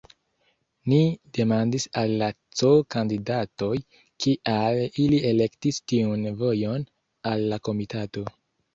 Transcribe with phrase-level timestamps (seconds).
[0.93, 1.01] Ni
[1.37, 2.29] demandis al la
[2.63, 3.69] C-kandidatoj,
[4.27, 6.91] kial ili elektis tiun vojon
[7.37, 8.31] al la komitato.